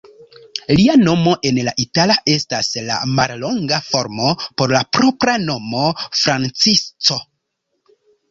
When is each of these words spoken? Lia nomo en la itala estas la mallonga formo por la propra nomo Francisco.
Lia 0.77 0.93
nomo 1.01 1.33
en 1.49 1.59
la 1.67 1.73
itala 1.83 2.13
estas 2.35 2.69
la 2.87 2.95
mallonga 3.19 3.79
formo 3.89 4.31
por 4.61 4.73
la 4.77 4.81
propra 4.99 5.37
nomo 5.43 5.83
Francisco. 6.23 7.19